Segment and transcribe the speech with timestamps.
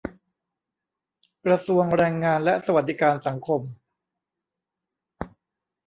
[1.45, 3.61] กระทรวงแรงงานและสวัสดิการสังคม